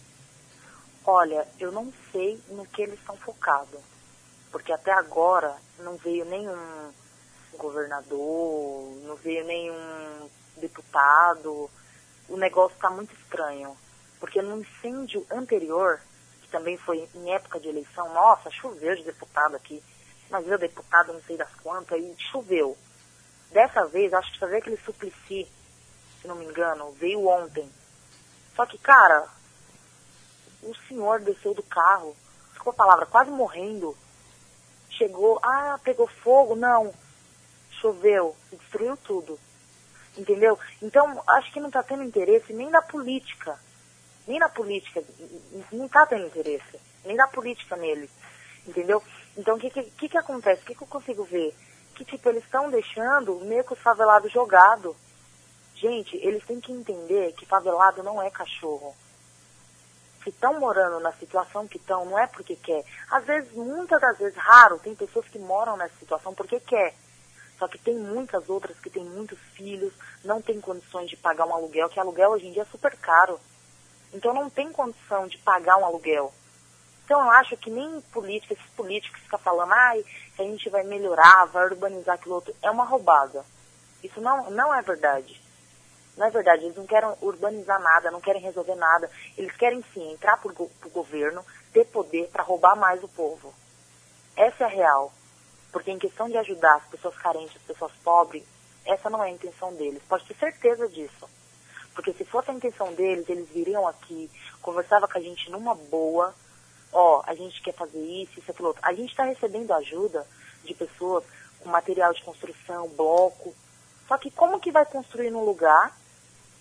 Olha, 1.04 1.46
eu 1.58 1.72
não 1.72 1.92
sei 2.12 2.38
no 2.50 2.64
que 2.64 2.82
eles 2.82 2.98
estão 2.98 3.16
focados. 3.16 3.80
Porque 4.52 4.72
até 4.72 4.92
agora 4.92 5.54
não 5.82 5.96
veio 5.96 6.24
nenhum 6.26 6.90
governador, 7.58 8.92
não 9.06 9.16
veio 9.16 9.44
nenhum 9.46 10.28
deputado. 10.60 11.70
O 12.28 12.36
negócio 12.36 12.74
está 12.74 12.90
muito 12.90 13.14
estranho. 13.14 13.76
Porque 14.18 14.40
no 14.40 14.60
incêndio 14.60 15.26
anterior, 15.30 16.00
que 16.42 16.48
também 16.48 16.76
foi 16.76 17.08
em 17.14 17.34
época 17.34 17.58
de 17.58 17.68
eleição, 17.68 18.12
nossa, 18.14 18.50
choveu 18.50 18.94
de 18.94 19.04
deputado 19.04 19.56
aqui. 19.56 19.82
Mas 20.30 20.44
veio 20.44 20.58
deputado 20.58 21.12
não 21.12 21.22
sei 21.22 21.36
das 21.36 21.52
quantas 21.56 22.00
e 22.00 22.14
choveu. 22.30 22.76
Dessa 23.50 23.84
vez, 23.86 24.14
acho 24.14 24.32
que 24.32 24.46
veio 24.46 24.58
aquele 24.58 24.78
suplici, 24.78 25.46
se 26.20 26.28
não 26.28 26.36
me 26.36 26.46
engano, 26.46 26.92
veio 26.92 27.26
ontem. 27.26 27.70
Só 28.54 28.64
que, 28.64 28.78
cara, 28.78 29.28
o 30.62 30.74
senhor 30.88 31.20
desceu 31.20 31.52
do 31.52 31.62
carro, 31.62 32.16
ficou 32.54 32.72
a 32.72 32.76
palavra 32.76 33.06
quase 33.06 33.30
morrendo. 33.30 33.96
Chegou, 34.90 35.40
ah, 35.42 35.78
pegou 35.82 36.06
fogo, 36.06 36.54
não. 36.54 36.94
Choveu, 37.80 38.36
destruiu 38.50 38.96
tudo. 38.98 39.38
Entendeu? 40.16 40.58
Então, 40.80 41.22
acho 41.26 41.52
que 41.52 41.60
não 41.60 41.68
está 41.68 41.82
tendo 41.82 42.02
interesse 42.02 42.52
nem 42.52 42.70
da 42.70 42.82
política. 42.82 43.58
Nem 44.26 44.38
na 44.38 44.48
política, 44.48 45.02
não 45.72 45.86
está 45.86 46.06
tendo 46.06 46.26
interesse. 46.26 46.78
Nem 47.04 47.16
na 47.16 47.26
política 47.26 47.76
neles. 47.76 48.10
Entendeu? 48.66 49.02
Então, 49.36 49.56
o 49.56 49.58
que, 49.58 49.70
que, 49.70 50.08
que 50.08 50.18
acontece? 50.18 50.62
O 50.62 50.66
que, 50.66 50.74
que 50.74 50.82
eu 50.82 50.86
consigo 50.86 51.24
ver? 51.24 51.54
Que, 51.94 52.04
tipo, 52.04 52.28
eles 52.28 52.44
estão 52.44 52.70
deixando 52.70 53.40
meio 53.40 53.64
que 53.64 53.72
os 53.72 53.78
favelados 53.80 54.30
jogado. 54.30 54.94
Gente, 55.74 56.16
eles 56.18 56.44
têm 56.44 56.60
que 56.60 56.72
entender 56.72 57.32
que 57.32 57.46
favelado 57.46 58.02
não 58.02 58.22
é 58.22 58.30
cachorro. 58.30 58.94
Se 60.22 60.30
estão 60.30 60.60
morando 60.60 61.00
na 61.00 61.12
situação 61.14 61.66
que 61.66 61.78
estão, 61.78 62.04
não 62.04 62.18
é 62.18 62.28
porque 62.28 62.54
quer. 62.54 62.84
Às 63.10 63.24
vezes, 63.24 63.52
muitas 63.52 64.00
das 64.00 64.16
vezes, 64.18 64.36
raro, 64.36 64.78
tem 64.78 64.94
pessoas 64.94 65.26
que 65.26 65.38
moram 65.38 65.76
nessa 65.76 65.96
situação 65.98 66.32
porque 66.32 66.60
quer. 66.60 66.94
Só 67.58 67.68
que 67.68 67.78
tem 67.78 67.94
muitas 67.94 68.48
outras 68.48 68.78
que 68.80 68.90
têm 68.90 69.04
muitos 69.04 69.38
filhos, 69.54 69.92
não 70.24 70.42
tem 70.42 70.60
condições 70.60 71.08
de 71.08 71.16
pagar 71.16 71.46
um 71.46 71.54
aluguel, 71.54 71.88
que 71.88 72.00
aluguel 72.00 72.30
hoje 72.30 72.46
em 72.46 72.52
dia 72.52 72.62
é 72.62 72.66
super 72.66 72.96
caro. 72.96 73.38
Então 74.12 74.34
não 74.34 74.50
tem 74.50 74.72
condição 74.72 75.26
de 75.26 75.38
pagar 75.38 75.76
um 75.78 75.84
aluguel. 75.84 76.32
Então 77.04 77.20
eu 77.20 77.30
acho 77.30 77.56
que 77.56 77.70
nem 77.70 78.00
política, 78.12 78.54
esses 78.54 78.70
políticos 78.70 79.20
ficam 79.20 79.38
falando, 79.38 79.72
ai, 79.72 80.04
que 80.34 80.42
a 80.42 80.44
gente 80.44 80.68
vai 80.70 80.82
melhorar, 80.82 81.46
vai 81.46 81.64
urbanizar 81.66 82.14
aquilo 82.14 82.36
outro, 82.36 82.54
é 82.62 82.70
uma 82.70 82.84
roubada. 82.84 83.44
Isso 84.02 84.20
não, 84.20 84.50
não 84.50 84.74
é 84.74 84.82
verdade. 84.82 85.40
Não 86.16 86.26
é 86.26 86.30
verdade, 86.30 86.64
eles 86.64 86.76
não 86.76 86.86
querem 86.86 87.10
urbanizar 87.22 87.80
nada, 87.80 88.10
não 88.10 88.20
querem 88.20 88.42
resolver 88.42 88.74
nada. 88.74 89.10
Eles 89.36 89.56
querem 89.56 89.82
sim 89.94 90.12
entrar 90.12 90.36
para 90.36 90.52
o 90.52 90.90
governo, 90.90 91.44
ter 91.72 91.86
poder 91.86 92.28
para 92.28 92.42
roubar 92.42 92.76
mais 92.76 93.02
o 93.02 93.08
povo. 93.08 93.54
Essa 94.36 94.64
é 94.64 94.66
a 94.66 94.70
real. 94.70 95.12
Porque 95.72 95.90
em 95.90 95.98
questão 95.98 96.28
de 96.28 96.36
ajudar 96.36 96.76
as 96.76 96.84
pessoas 96.84 97.16
carentes, 97.16 97.56
as 97.56 97.62
pessoas 97.62 97.92
pobres, 98.04 98.44
essa 98.84 99.08
não 99.08 99.24
é 99.24 99.28
a 99.28 99.30
intenção 99.30 99.74
deles. 99.74 100.02
Pode 100.08 100.26
ter 100.26 100.34
certeza 100.34 100.86
disso. 100.88 101.28
Porque 101.94 102.12
se 102.12 102.24
fosse 102.24 102.50
a 102.50 102.54
intenção 102.54 102.92
deles, 102.94 103.28
eles 103.28 103.48
viriam 103.48 103.86
aqui, 103.88 104.30
conversavam 104.60 105.08
com 105.08 105.18
a 105.18 105.20
gente 105.20 105.50
numa 105.50 105.74
boa, 105.74 106.34
ó, 106.92 107.22
a 107.26 107.34
gente 107.34 107.62
quer 107.62 107.74
fazer 107.74 108.00
isso, 108.00 108.38
isso, 108.38 108.50
aquilo 108.50 108.68
outro. 108.68 108.82
A 108.84 108.92
gente 108.92 109.10
está 109.10 109.24
recebendo 109.24 109.72
ajuda 109.72 110.26
de 110.64 110.74
pessoas 110.74 111.24
com 111.60 111.68
material 111.68 112.12
de 112.12 112.22
construção, 112.22 112.88
bloco. 112.90 113.54
Só 114.08 114.16
que 114.18 114.30
como 114.30 114.60
que 114.60 114.70
vai 114.70 114.84
construir 114.84 115.30
num 115.30 115.44
lugar 115.44 115.96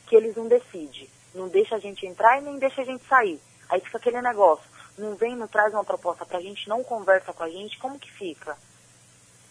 que 0.08 0.16
eles 0.16 0.36
não 0.36 0.48
decidem? 0.48 1.10
Não 1.34 1.48
deixa 1.48 1.76
a 1.76 1.80
gente 1.80 2.06
entrar 2.06 2.38
e 2.40 2.42
nem 2.42 2.60
deixa 2.60 2.82
a 2.82 2.86
gente 2.86 3.06
sair. 3.08 3.42
Aí 3.70 3.80
fica 3.82 3.98
aquele 3.98 4.22
negócio. 4.22 4.66
Não 4.98 5.16
vem, 5.16 5.36
não 5.36 5.48
traz 5.48 5.74
uma 5.74 5.84
proposta 5.84 6.26
pra 6.26 6.42
gente, 6.42 6.68
não 6.68 6.84
conversa 6.84 7.34
com 7.34 7.44
a 7.44 7.50
gente, 7.50 7.80
como 7.80 7.98
que 7.98 8.12
fica? 8.12 8.58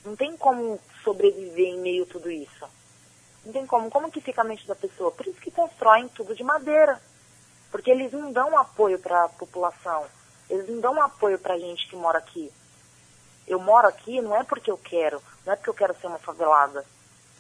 Não 0.04 0.16
tem 0.16 0.37
como 0.37 0.80
sobreviver 1.04 1.66
em 1.66 1.80
meio 1.80 2.04
a 2.04 2.07
tudo 2.07 2.30
isso. 2.30 2.66
Não 3.45 3.52
tem 3.52 3.66
como. 3.66 3.90
Como 3.90 4.11
que 4.11 4.21
fica 4.21 4.40
a 4.40 4.45
mente 4.45 4.66
da 4.66 4.75
pessoa? 4.75 5.11
Por 5.11 5.26
isso 5.26 5.40
que 5.40 5.50
constroem 5.50 6.09
tudo 6.09 6.35
de 6.35 6.42
madeira. 6.42 7.00
Porque 7.71 7.90
eles 7.90 8.12
não 8.12 8.33
dão 8.33 8.59
apoio 8.59 8.99
para 8.99 9.25
a 9.25 9.28
população. 9.28 10.07
Eles 10.49 10.69
não 10.69 10.80
dão 10.80 11.00
apoio 11.00 11.38
para 11.38 11.54
a 11.54 11.59
gente 11.59 11.88
que 11.88 11.97
mora 11.97 12.19
aqui. 12.19 12.52
Eu 13.47 13.59
moro 13.59 13.87
aqui 13.87 14.21
não 14.21 14.35
é 14.37 14.42
porque 14.42 14.71
eu 14.71 14.78
quero. 14.78 15.23
Não 15.45 15.52
é 15.52 15.57
porque 15.57 15.71
eu 15.71 15.75
quero 15.75 15.95
ser 16.00 16.07
uma 16.07 16.19
favelada. 16.19 16.85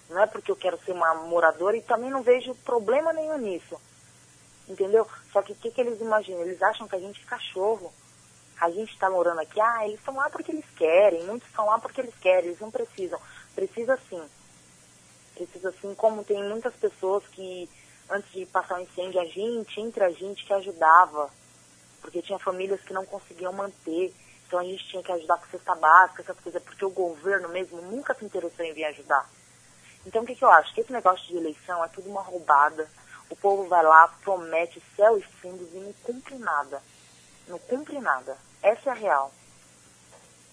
Não 0.08 0.20
é 0.20 0.26
porque 0.26 0.50
eu 0.50 0.56
quero 0.56 0.78
ser 0.84 0.92
uma 0.92 1.14
moradora 1.14 1.76
e 1.76 1.82
também 1.82 2.10
não 2.10 2.22
vejo 2.22 2.54
problema 2.56 3.12
nenhum 3.12 3.38
nisso. 3.38 3.80
Entendeu? 4.68 5.06
Só 5.32 5.42
que 5.42 5.52
o 5.52 5.56
que, 5.56 5.70
que 5.70 5.80
eles 5.80 6.00
imaginam? 6.00 6.42
Eles 6.42 6.62
acham 6.62 6.86
que 6.86 6.96
a 6.96 7.00
gente 7.00 7.22
é 7.22 7.26
cachorro. 7.26 7.92
A 8.60 8.70
gente 8.70 8.92
está 8.92 9.08
morando 9.08 9.40
aqui, 9.40 9.58
ah, 9.58 9.86
eles 9.86 9.98
estão 9.98 10.14
lá 10.14 10.28
porque 10.28 10.52
eles 10.52 10.66
querem, 10.76 11.24
muitos 11.24 11.48
estão 11.48 11.64
lá 11.64 11.78
porque 11.78 12.02
eles 12.02 12.14
querem, 12.16 12.50
eles 12.50 12.60
não 12.60 12.70
precisam. 12.70 13.18
Precisa 13.54 13.98
sim. 14.08 14.22
Precisa 15.34 15.72
sim, 15.80 15.94
como 15.94 16.22
tem 16.22 16.42
muitas 16.44 16.74
pessoas 16.74 17.26
que, 17.28 17.70
antes 18.10 18.30
de 18.32 18.44
passar 18.44 18.78
o 18.78 18.82
incêndio, 18.82 19.18
a 19.18 19.24
gente, 19.24 19.80
entre 19.80 20.04
a 20.04 20.10
gente, 20.10 20.44
que 20.44 20.52
ajudava. 20.52 21.30
Porque 22.02 22.20
tinha 22.20 22.38
famílias 22.38 22.82
que 22.82 22.92
não 22.92 23.06
conseguiam 23.06 23.52
manter. 23.52 24.14
Então 24.46 24.58
a 24.58 24.64
gente 24.64 24.86
tinha 24.88 25.02
que 25.02 25.12
ajudar 25.12 25.38
com 25.38 25.46
cesta 25.46 25.74
básica, 25.74 26.20
essas 26.20 26.38
coisas, 26.40 26.62
porque 26.62 26.84
o 26.84 26.90
governo 26.90 27.48
mesmo 27.48 27.80
nunca 27.80 28.12
se 28.14 28.26
interessou 28.26 28.64
em 28.66 28.74
vir 28.74 28.84
ajudar. 28.84 29.26
Então 30.04 30.22
o 30.22 30.26
que, 30.26 30.34
que 30.34 30.44
eu 30.44 30.50
acho? 30.50 30.74
Que 30.74 30.82
esse 30.82 30.92
negócio 30.92 31.26
de 31.28 31.36
eleição 31.36 31.82
é 31.82 31.88
tudo 31.88 32.10
uma 32.10 32.20
roubada. 32.20 32.86
O 33.30 33.36
povo 33.36 33.66
vai 33.68 33.82
lá, 33.82 34.08
promete 34.22 34.82
céu 34.96 35.16
e 35.16 35.22
fundos 35.22 35.72
e 35.72 35.78
não 35.78 35.92
cumpre 36.02 36.36
nada. 36.36 36.82
Não 37.48 37.58
cumpre 37.60 37.98
nada. 38.00 38.36
Essa 38.62 38.90
é 38.90 38.92
a 38.92 38.96
real. 38.96 39.32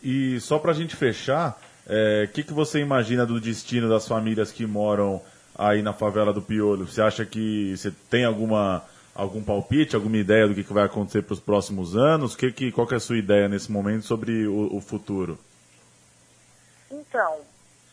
E 0.01 0.39
só 0.39 0.59
para 0.59 0.71
a 0.71 0.75
gente 0.75 0.95
fechar, 0.95 1.59
o 1.85 1.89
é, 1.89 2.27
que, 2.27 2.43
que 2.43 2.53
você 2.53 2.79
imagina 2.79 3.25
do 3.25 3.39
destino 3.39 3.89
das 3.89 4.07
famílias 4.07 4.51
que 4.51 4.65
moram 4.65 5.21
aí 5.55 5.81
na 5.81 5.93
favela 5.93 6.31
do 6.31 6.41
Piolho? 6.41 6.87
Você 6.87 7.01
acha 7.01 7.25
que 7.25 7.75
você 7.75 7.91
tem 8.09 8.25
alguma 8.25 8.85
algum 9.17 9.43
palpite, 9.43 9.95
alguma 9.95 10.17
ideia 10.17 10.47
do 10.47 10.53
que, 10.53 10.63
que 10.63 10.71
vai 10.71 10.85
acontecer 10.85 11.23
para 11.23 11.33
os 11.33 11.39
próximos 11.39 11.97
anos? 11.97 12.35
Que, 12.35 12.51
que, 12.51 12.71
qual 12.71 12.85
que 12.85 12.93
é 12.93 12.97
a 12.97 12.99
sua 12.99 13.17
ideia 13.17 13.49
nesse 13.49 13.71
momento 13.71 14.05
sobre 14.05 14.45
o, 14.45 14.75
o 14.75 14.79
futuro? 14.79 15.39
Então, 16.91 17.41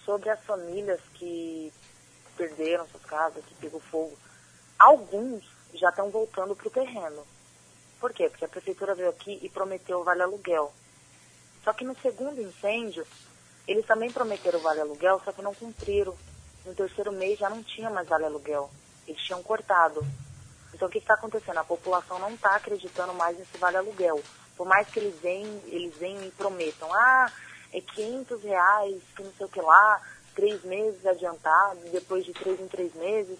sobre 0.04 0.28
as 0.28 0.40
famílias 0.44 1.00
que 1.14 1.72
perderam 2.36 2.86
suas 2.88 3.04
casas, 3.04 3.42
que 3.46 3.54
pegou 3.54 3.80
fogo, 3.80 4.12
alguns 4.78 5.42
já 5.72 5.88
estão 5.88 6.10
voltando 6.10 6.54
para 6.54 6.68
o 6.68 6.70
terreno. 6.70 7.22
Por 8.00 8.12
quê? 8.12 8.28
Porque 8.28 8.44
a 8.44 8.48
prefeitura 8.48 8.94
veio 8.94 9.08
aqui 9.08 9.38
e 9.42 9.48
prometeu 9.48 10.00
o 10.00 10.04
vale 10.04 10.22
aluguel. 10.22 10.72
Só 11.62 11.72
que 11.72 11.84
no 11.84 11.98
segundo 12.00 12.40
incêndio, 12.40 13.06
eles 13.66 13.86
também 13.86 14.12
prometeram 14.12 14.58
o 14.58 14.62
vale 14.62 14.80
aluguel, 14.80 15.20
só 15.24 15.32
que 15.32 15.42
não 15.42 15.54
cumpriram. 15.54 16.14
No 16.66 16.74
terceiro 16.74 17.12
mês 17.12 17.38
já 17.38 17.48
não 17.48 17.62
tinha 17.62 17.90
mais 17.90 18.08
vale 18.08 18.24
aluguel. 18.24 18.70
Eles 19.06 19.22
tinham 19.22 19.42
cortado. 19.42 20.04
Então 20.72 20.88
o 20.88 20.90
que 20.90 20.98
está 20.98 21.14
acontecendo? 21.14 21.58
A 21.58 21.64
população 21.64 22.18
não 22.18 22.30
está 22.34 22.56
acreditando 22.56 23.14
mais 23.14 23.38
nesse 23.38 23.56
vale 23.58 23.76
aluguel. 23.76 24.22
Por 24.56 24.66
mais 24.66 24.88
que 24.88 24.98
eles 24.98 25.18
venham, 25.20 25.60
eles 25.66 25.96
venham 25.96 26.22
e 26.24 26.30
prometam, 26.30 26.92
ah, 26.92 27.32
é 27.72 27.80
500 27.80 28.42
reais, 28.42 29.02
que 29.16 29.22
não 29.22 29.32
sei 29.32 29.46
o 29.46 29.48
que 29.48 29.60
lá, 29.60 30.02
três 30.34 30.62
meses 30.64 31.04
adiantado, 31.06 31.80
depois 31.90 32.24
de 32.24 32.32
três 32.32 32.60
em 32.60 32.68
três 32.68 32.94
meses. 32.94 33.38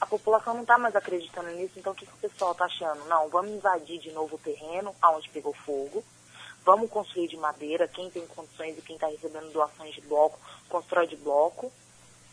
A 0.00 0.06
população 0.06 0.54
não 0.54 0.62
está 0.62 0.76
mais 0.76 0.94
acreditando 0.94 1.50
nisso, 1.50 1.78
então 1.78 1.92
o 1.92 1.96
que, 1.96 2.06
que 2.06 2.12
o 2.12 2.28
pessoal 2.28 2.52
está 2.52 2.66
achando? 2.66 3.04
Não, 3.06 3.28
vamos 3.28 3.50
invadir 3.50 3.98
de 3.98 4.12
novo 4.12 4.36
o 4.36 4.38
terreno, 4.38 4.94
aonde 5.00 5.28
pegou 5.30 5.54
fogo, 5.54 6.04
vamos 6.64 6.90
construir 6.90 7.28
de 7.28 7.36
madeira, 7.36 7.88
quem 7.88 8.10
tem 8.10 8.26
condições 8.26 8.76
e 8.76 8.82
quem 8.82 8.96
está 8.96 9.06
recebendo 9.06 9.52
doações 9.52 9.94
de 9.94 10.02
bloco, 10.02 10.38
constrói 10.68 11.06
de 11.06 11.16
bloco, 11.16 11.72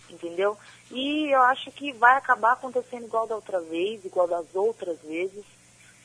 entendeu? 0.10 0.58
E 0.92 1.34
eu 1.34 1.42
acho 1.44 1.72
que 1.72 1.94
vai 1.94 2.18
acabar 2.18 2.54
acontecendo 2.54 3.06
igual 3.06 3.28
da 3.28 3.36
outra 3.36 3.62
vez, 3.62 4.04
igual 4.04 4.28
das 4.28 4.54
outras 4.54 5.00
vezes, 5.02 5.46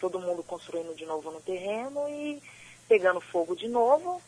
todo 0.01 0.21
mundo 0.21 0.43
construindo 0.45 0.95
de 0.95 1.05
novo 1.07 1.31
no 1.31 1.41
terreno 1.41 2.09
e 2.09 2.41
pegando 2.89 3.21
fogo 3.21 3.57
de 3.57 3.67
novo, 3.69 4.23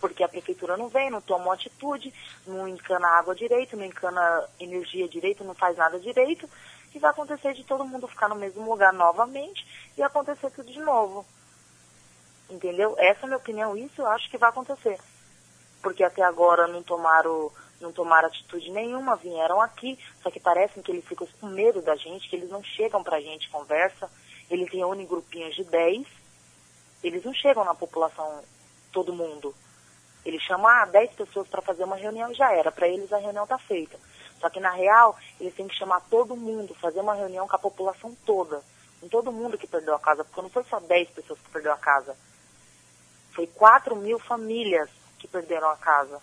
porque 0.00 0.22
a 0.22 0.28
prefeitura 0.28 0.76
não 0.76 0.88
vem, 0.88 1.10
não 1.10 1.20
toma 1.20 1.44
uma 1.44 1.54
atitude, 1.54 2.12
não 2.46 2.68
encana 2.68 3.08
água 3.18 3.34
direito, 3.34 3.76
não 3.76 3.84
encana 3.84 4.48
energia 4.60 5.08
direito, 5.08 5.44
não 5.44 5.54
faz 5.54 5.76
nada 5.76 5.98
direito, 5.98 6.48
e 6.94 6.98
vai 6.98 7.10
acontecer 7.10 7.54
de 7.54 7.64
todo 7.64 7.84
mundo 7.84 8.06
ficar 8.06 8.28
no 8.28 8.36
mesmo 8.36 8.68
lugar 8.68 8.92
novamente 8.92 9.66
e 9.96 10.02
acontecer 10.02 10.50
tudo 10.50 10.70
de 10.70 10.80
novo. 10.80 11.26
Entendeu? 12.48 12.94
Essa 12.98 13.20
é 13.20 13.24
a 13.24 13.26
minha 13.26 13.38
opinião, 13.38 13.76
isso 13.76 14.00
eu 14.00 14.06
acho 14.06 14.30
que 14.30 14.38
vai 14.38 14.50
acontecer. 14.50 14.98
Porque 15.82 16.04
até 16.04 16.22
agora 16.22 16.68
não 16.68 16.82
tomaram, 16.82 17.50
não 17.80 17.92
tomaram 17.92 18.28
atitude 18.28 18.70
nenhuma, 18.70 19.16
vieram 19.16 19.60
aqui, 19.60 19.98
só 20.22 20.30
que 20.30 20.38
parecem 20.38 20.82
que 20.82 20.92
eles 20.92 21.04
ficam 21.04 21.26
com 21.40 21.46
medo 21.48 21.82
da 21.82 21.96
gente, 21.96 22.28
que 22.28 22.36
eles 22.36 22.50
não 22.50 22.62
chegam 22.62 23.02
pra 23.02 23.20
gente, 23.20 23.50
conversa, 23.50 24.10
eles 24.50 24.70
reúnem 24.70 25.06
grupinhos 25.06 25.54
de 25.56 25.64
10, 25.64 26.06
eles 27.02 27.24
não 27.24 27.34
chegam 27.34 27.64
na 27.64 27.74
população, 27.74 28.42
todo 28.92 29.12
mundo. 29.12 29.54
Eles 30.24 30.42
chamam 30.42 30.66
ah, 30.66 30.86
10 30.86 31.14
pessoas 31.14 31.48
para 31.48 31.62
fazer 31.62 31.84
uma 31.84 31.96
reunião 31.96 32.30
e 32.30 32.34
já 32.34 32.52
era, 32.52 32.72
para 32.72 32.88
eles 32.88 33.12
a 33.12 33.18
reunião 33.18 33.44
está 33.44 33.58
feita. 33.58 33.98
Só 34.40 34.48
que 34.50 34.60
na 34.60 34.70
real, 34.70 35.16
eles 35.40 35.54
têm 35.54 35.68
que 35.68 35.76
chamar 35.76 36.00
todo 36.10 36.36
mundo, 36.36 36.74
fazer 36.74 37.00
uma 37.00 37.14
reunião 37.14 37.46
com 37.46 37.56
a 37.56 37.58
população 37.58 38.14
toda. 38.26 38.62
Com 39.00 39.08
todo 39.08 39.32
mundo 39.32 39.58
que 39.58 39.66
perdeu 39.66 39.94
a 39.94 39.98
casa, 39.98 40.24
porque 40.24 40.40
não 40.40 40.50
foi 40.50 40.64
só 40.64 40.80
10 40.80 41.10
pessoas 41.10 41.38
que 41.40 41.50
perdeu 41.50 41.72
a 41.72 41.78
casa 41.78 42.16
foi 43.34 43.46
4 43.48 43.96
mil 43.96 44.18
famílias 44.18 44.88
que 45.18 45.28
perderam 45.28 45.68
a 45.68 45.76
casa. 45.76 46.20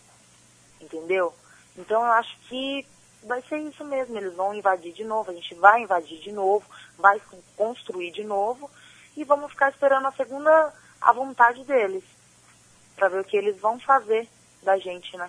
Entendeu? 0.79 1.33
Então 1.77 2.01
eu 2.01 2.11
acho 2.13 2.35
que 2.47 2.87
vai 3.23 3.41
ser 3.43 3.57
isso 3.57 3.83
mesmo. 3.85 4.17
Eles 4.17 4.33
vão 4.33 4.53
invadir 4.53 4.93
de 4.93 5.03
novo, 5.03 5.29
a 5.29 5.33
gente 5.33 5.53
vai 5.55 5.81
invadir 5.81 6.19
de 6.19 6.31
novo, 6.31 6.65
vai 6.97 7.21
construir 7.55 8.11
de 8.11 8.23
novo 8.23 8.69
e 9.15 9.23
vamos 9.23 9.51
ficar 9.51 9.69
esperando 9.69 10.07
a 10.07 10.11
segunda 10.13 10.73
a 10.99 11.13
vontade 11.13 11.63
deles. 11.65 12.03
Para 13.01 13.09
ver 13.09 13.21
o 13.21 13.23
que 13.23 13.35
eles 13.35 13.59
vão 13.59 13.79
fazer 13.79 14.27
da 14.61 14.77
gente, 14.77 15.17
né? 15.17 15.27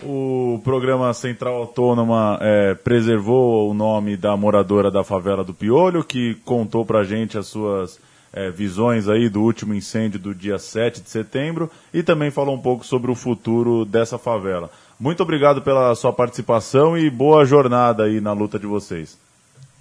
O 0.00 0.60
programa 0.62 1.12
Central 1.12 1.56
Autônoma 1.56 2.38
é, 2.40 2.72
preservou 2.76 3.68
o 3.68 3.74
nome 3.74 4.16
da 4.16 4.36
moradora 4.36 4.92
da 4.92 5.02
favela 5.02 5.42
do 5.42 5.52
Piolho, 5.52 6.04
que 6.04 6.36
contou 6.44 6.86
pra 6.86 7.02
gente 7.02 7.36
as 7.36 7.48
suas 7.48 7.98
é, 8.32 8.48
visões 8.48 9.08
aí 9.08 9.28
do 9.28 9.42
último 9.42 9.74
incêndio 9.74 10.20
do 10.20 10.32
dia 10.32 10.56
7 10.56 11.00
de 11.00 11.10
setembro 11.10 11.68
e 11.92 12.00
também 12.00 12.30
falou 12.30 12.54
um 12.54 12.62
pouco 12.62 12.86
sobre 12.86 13.10
o 13.10 13.16
futuro 13.16 13.84
dessa 13.84 14.16
favela. 14.16 14.70
Muito 15.00 15.24
obrigado 15.24 15.62
pela 15.62 15.92
sua 15.96 16.12
participação 16.12 16.96
e 16.96 17.10
boa 17.10 17.44
jornada 17.44 18.04
aí 18.04 18.20
na 18.20 18.32
luta 18.32 18.56
de 18.56 18.68
vocês. 18.68 19.18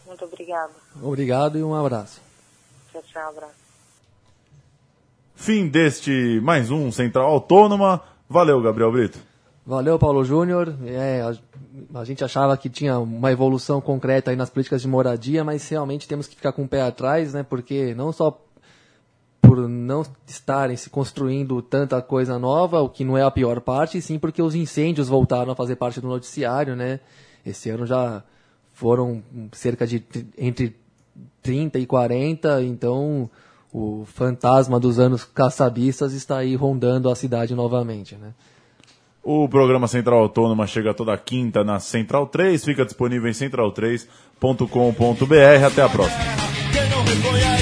Muito 0.08 0.26
obrigada. 0.26 0.74
Obrigado 1.00 1.60
e 1.60 1.64
um 1.64 1.76
abraço. 1.76 2.20
Tchau, 2.92 3.04
tchau, 3.04 3.30
abraço. 3.30 3.67
Fim 5.40 5.68
deste 5.68 6.42
mais 6.42 6.72
um 6.72 6.92
Central 6.92 7.30
Autônoma. 7.30 8.02
Valeu, 8.28 8.60
Gabriel 8.60 8.92
Brito. 8.92 9.20
Valeu, 9.64 10.00
Paulo 10.00 10.26
Júnior. 10.26 10.76
É, 10.84 11.22
a, 11.22 12.00
a 12.00 12.04
gente 12.04 12.24
achava 12.24 12.58
que 12.58 12.68
tinha 12.68 12.98
uma 12.98 13.32
evolução 13.32 13.80
concreta 13.80 14.32
aí 14.32 14.36
nas 14.36 14.50
políticas 14.50 14.82
de 14.82 14.88
moradia, 14.88 15.44
mas 15.44 15.70
realmente 15.70 16.08
temos 16.08 16.28
que 16.28 16.36
ficar 16.36 16.52
com 16.54 16.64
o 16.64 16.68
pé 16.68 16.82
atrás, 16.82 17.36
né? 17.36 17.44
Porque 17.44 17.94
não 17.94 18.12
só 18.12 18.44
por 19.40 19.70
não 19.70 20.04
estarem 20.26 20.76
se 20.76 20.90
construindo 20.90 21.62
tanta 21.62 22.02
coisa 22.02 22.40
nova, 22.40 22.82
o 22.82 22.90
que 22.90 23.06
não 23.06 23.16
é 23.16 23.22
a 23.22 23.30
pior 23.30 23.62
parte, 23.62 24.02
sim 24.02 24.18
porque 24.18 24.42
os 24.42 24.56
incêndios 24.56 25.08
voltaram 25.08 25.52
a 25.52 25.56
fazer 25.56 25.76
parte 25.76 26.02
do 26.02 26.08
noticiário, 26.08 26.76
né? 26.76 27.00
Esse 27.46 27.70
ano 27.70 27.86
já 27.86 28.24
foram 28.74 29.22
cerca 29.52 29.86
de 29.86 30.04
entre 30.36 30.76
30 31.44 31.78
e 31.78 31.86
40, 31.86 32.64
então 32.64 33.30
o 33.74 34.06
fantasma 34.06 34.80
dos 34.80 35.00
anos 35.00 35.24
caçabistas 35.24 36.14
está 36.14 36.38
aí 36.38 36.56
rondando 36.56 37.10
a 37.10 37.16
cidade 37.16 37.54
novamente, 37.54 38.16
né? 38.16 38.34
O 39.24 39.50
programa 39.50 39.90
Central 39.90 40.20
Autônoma 40.20 40.66
chega 40.66 40.94
toda 40.94 41.18
quinta 41.18 41.64
na 41.64 41.80
Central 41.80 42.28
3, 42.28 42.64
fica 42.64 42.86
disponível 42.86 43.30
em 43.30 43.34
central3.com.br. 43.34 45.66
Até 45.66 45.82
a 45.82 45.90
próxima. 45.90 46.24
Quem 46.72 46.90
não 46.90 47.04
reconhece 47.04 47.57